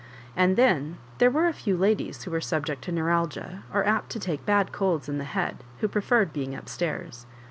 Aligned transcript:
And 0.35 0.55
then 0.57 0.97
there 1.19 1.29
were 1.29 1.47
a 1.47 1.53
few 1.53 1.77
ladies 1.77 2.23
who 2.23 2.31
were 2.31 2.41
subject 2.41 2.83
to 2.85 2.91
neuralgia, 2.91 3.61
or 3.71 3.85
apt 3.85 4.09
to 4.13 4.19
take 4.19 4.47
bad 4.47 4.71
colds 4.71 5.07
in 5.07 5.19
the 5.19 5.23
head, 5.25 5.63
who 5.79 5.87
preferred 5.87 6.33
being 6.33 6.55
up 6.55 6.67
stairs. 6.67 7.27